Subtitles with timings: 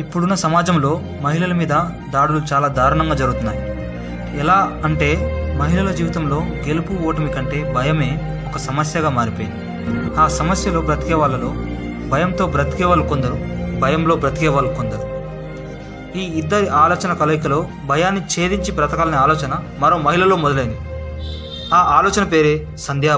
[0.00, 1.72] ఇప్పుడున్న సమాజంలో మహిళల మీద
[2.10, 3.60] దాడులు చాలా దారుణంగా జరుగుతున్నాయి.
[4.40, 5.08] ఎలా అంటే
[5.58, 6.36] మహిళల జీవితంలో
[6.68, 8.10] గెలుపు ఓటమి కంటే భయమే
[8.50, 9.58] ఒక సమస్యగా మారిపోయింది.
[10.20, 11.50] ఆ సమస్యలో బ్రతికే వాళ్ళలో
[12.10, 13.38] భయంతో బ్రతికే వాళ్ళు కొందరు
[13.80, 15.04] భయంలో బ్రతికే వాళ్ళు కొందరు.
[16.18, 20.78] ఈ ఇద్దరి ఆలోచన కలయికలో భయాన్ని ఛేదించి బ్రతకాలనే ఆలోచన మరో మహిళలో మొదలైంది.
[21.74, 23.16] ఆ ఆలోచన పేరే సంధ్యా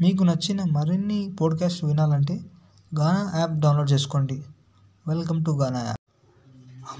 [0.00, 2.40] మీకు నచ్చిన మరిన్ని పోడ్కాస్ట్ వినాలంటే
[2.98, 4.42] గానా యాప్ డౌన్లోడ్ చేసుకోండి.
[5.08, 5.98] Welcome to Gaana app.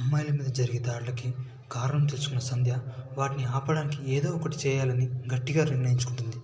[0.00, 1.34] అమ్మాయిల మీద జరిగే దాడులకి
[1.72, 2.76] కారణం తెలుసుకున్న సంధ్య
[3.18, 6.36] వాటిని ఆపడానికి ఏదో ఒకటి చేయాలని గట్టిగా నిర్ణయించుకుంటుంది.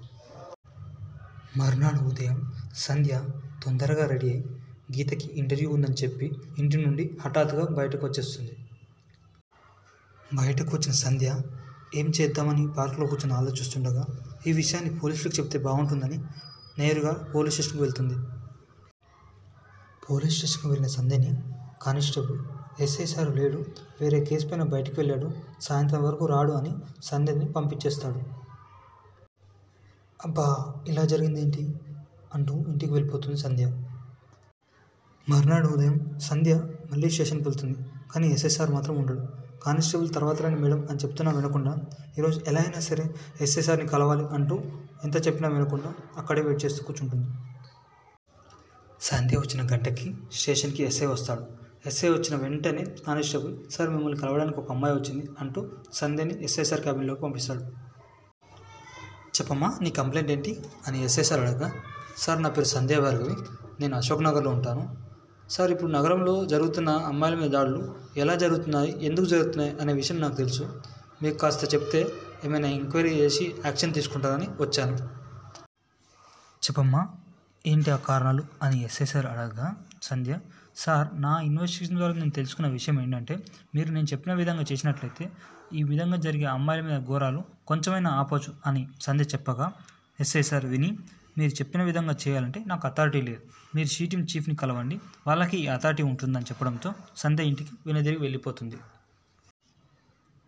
[1.56, 3.22] మర్నాడు ఉదయం సంధ్య
[3.65, 4.45] తొందరగా రెడీ అయి
[4.99, 8.56] గీతకి ఇంటర్వ్యూ ఉందని చెప్పి ఇంటి నుండి హఠాత్తుగా బయటకు వచ్చేస్తుంది.
[10.34, 11.39] బయటకు వచ్చిన సంధ్య
[11.95, 14.05] ఏం చేద్దామని పార్కులో కూర్చొని ఆలోచిస్తుండగా
[14.47, 16.19] ఈ విషయాన్ని పోలీసులకు చెప్తే బాగుంటుందని
[16.79, 18.17] నేరుగా పోలీస్ స్టేషన్కి వెళ్తుంది.
[20.11, 21.31] పోలీస్ స్టేషన్కి వెళ్ళిన సంధ్యని
[21.83, 22.39] కానిస్టేబుల్
[22.84, 23.59] ఎస్ఐ సార్ లేడు
[24.01, 25.29] వేరే కేసు పైన బయటికి వెళ్ళాడు
[25.61, 28.21] సాయంత్రం వరకు రాడు అని సంధ్యని పంపించేస్తాడు.
[30.21, 30.47] అబ్బా
[30.89, 31.65] ఇలా జరిగింది ఏంటి
[32.34, 33.67] అంటూ ఇంటికి వెళ్ళిపోతుంది సంధ్య.
[35.28, 36.55] మర్నాడు ఉదయం సంధ్య
[36.91, 37.78] మళ్ళీ స్టేషన్కి వెళ్తుంది
[38.13, 39.25] కానీ ఎస్ఐ సార్ మాత్రం ఉండడు.
[39.62, 41.77] కానిస్టేబుల్ తర్వాత రండి మేడం అని చెప్తున్నా వినకుండా
[42.19, 44.61] ఈరోజు ఎలా అయినా సరే ఎస్ఐ సార్ని కలవాలి అంటూ
[45.05, 47.27] ఎంత చెప్పినా వినకుండా అక్కడే వెయిట్ చేస్తూ కూర్చుంటుంది.
[49.00, 51.47] సంధ్య వచ్చిన గంటకి స్టేషన్కి ఎస్ఐ వస్తాడు.
[51.87, 57.21] ఎస్ఐ వచ్చిన వెంటనే కానిస్టేబుల్ సార్ మిమ్మల్ని కలవడానికి ఒక అమ్మాయి వచ్చింది అంటూ సంధ్యని ఎస్ఐ సార్ క్యాబిన్లోకి
[57.21, 57.61] పంపిస్తాడు.
[59.37, 60.65] చెప్పమ్మా నీ కంప్లైంట్ ఏంటి?
[60.87, 61.71] అని ఎస్ఐ సార్
[62.19, 63.37] సార్ నా పేరు సంధ్య భార్గవి.
[63.81, 65.06] నేను అశోక్ నగర్లో ఉంటాను.
[65.51, 67.83] సార్ ఇప్పుడు నగరంలో జరుగుతున్న అమ్మాయిల మీద దాడులు
[68.17, 68.91] ఎలా జరుగుతున్నాయి?
[69.09, 69.73] ఎందుకు జరుగుతున్నాయి?
[69.81, 70.65] అనే విషయం నాకు తెలుసు.
[71.23, 72.01] మీకు కాస్త చెప్తే
[72.45, 74.97] ఏమైనా ఎంక్వైరీ చేసి యాక్షన్ తీసుకుంటారని వచ్చాను.
[76.62, 77.03] చెప్పమ్మా
[77.67, 79.69] ఏంటి ఆ కారణాలు అని ఎస్ఐ సార్ అడగగా
[80.03, 80.33] సంధ్య
[80.77, 83.34] సార్ నా ఇన్వెస్టిగేషన్ ద్వారా నేను తెలుసుకున్న విషయం ఏంటంటే
[83.75, 85.25] మీరు నేను చెప్పిన విధంగా చేసినట్లయితే
[85.73, 89.67] ఈ విధంగా జరిగే అమ్మాయిల మీద ఘోరాలు కొంచెమైనా ఆపొచ్చు అని సంధ్య చెప్పగా
[90.21, 90.91] ఎస్ఐ సార్ విని
[91.39, 93.41] మీరు చెప్పిన విధంగా చేయాలంటే నాకు అథారిటీ లేదు.
[93.75, 95.01] మీరు షీటీం చీఫ్ని కలవండి.
[95.27, 98.77] వాళ్ళకి ఈ అథారిటీ ఉంటుందని చెప్పడంతో సంధ్య ఇంటికి వెనుదిరిగి వెళ్ళిపోతుంది.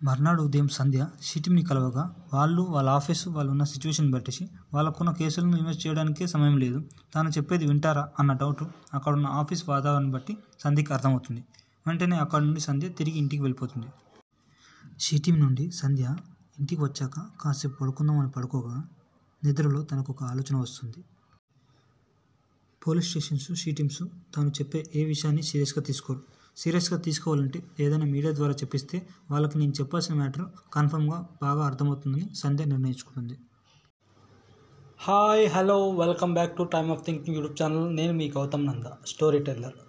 [0.05, 5.87] మర్నాడు ఉదయం సంధ్య సీటీమ్ని కలవగా వాళ్ళు వాళ్ళ ఆఫీసు వాళ్ళు ఉన్న సిచ్యువేషన్ బట్టేసి వాళ్ళకున్న కేసులను ఇన్వెస్ట్
[5.87, 6.85] చేయడానికే సమయం లేదు.
[7.15, 11.45] తాను చెప్పేది వింటారా అన్న డౌట్ అక్కడ ఉన్న ఆఫీస్ వాతావరణం బట్టి సంధ్యకి అర్థమవుతుంది.
[11.87, 13.87] వెంటనే అక్కడ నుండి సంధ్య తిరిగి ఇంటికి వెళ్ళిపోతుంది.
[15.01, 16.17] షీటీం నుండి సంధ్య
[16.59, 18.89] ఇంటికి వచ్చాక కాసేపు పడుకుందామని పడుకోగా
[19.45, 21.05] నిద్రలో తనకు ఒక ఆలోచన వస్తుంది.
[22.87, 24.03] పోలీస్ స్టేషన్స్ షీటీమ్స్
[24.35, 26.23] తాను చెప్పే ఏ విషయాన్ని సీరియస్గా తీసుకోరు.
[26.57, 33.39] సీరియస్గా తీసుకోవాలంటే ఏదైనా మీడియా ద్వారా చెప్పిస్తే వాళ్ళకి నేను చెప్పాల్సిన మ్యాటర్ కన్ఫర్మ్గా బాగా అర్థమవుతుందని Sandhya నిర్ణయించుకుంటుంది.
[34.99, 37.97] Hi hello welcome back to time of thinking YouTube channel.
[37.97, 39.88] నేను మీ గౌతమ్ నంద స్టోరీ టెల్లర్.